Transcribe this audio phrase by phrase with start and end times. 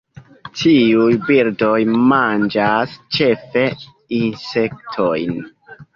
[0.59, 1.75] Tiuj birdoj
[2.13, 3.67] manĝas ĉefe
[4.23, 5.41] insektojn.